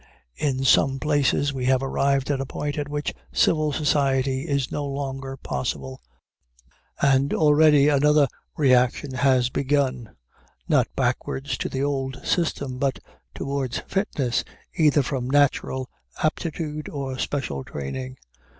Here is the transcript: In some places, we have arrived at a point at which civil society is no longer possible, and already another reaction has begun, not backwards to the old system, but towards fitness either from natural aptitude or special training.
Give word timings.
In 0.37 0.63
some 0.63 0.99
places, 0.99 1.53
we 1.53 1.65
have 1.65 1.83
arrived 1.83 2.31
at 2.31 2.41
a 2.41 2.45
point 2.47 2.75
at 2.79 2.89
which 2.89 3.13
civil 3.31 3.71
society 3.71 4.47
is 4.49 4.71
no 4.71 4.83
longer 4.83 5.37
possible, 5.37 6.01
and 7.03 7.35
already 7.35 7.87
another 7.87 8.27
reaction 8.57 9.11
has 9.13 9.51
begun, 9.51 10.15
not 10.67 10.87
backwards 10.95 11.55
to 11.59 11.69
the 11.69 11.83
old 11.83 12.19
system, 12.25 12.79
but 12.79 12.97
towards 13.35 13.81
fitness 13.87 14.43
either 14.75 15.03
from 15.03 15.29
natural 15.29 15.87
aptitude 16.23 16.89
or 16.89 17.19
special 17.19 17.63
training. 17.63 18.17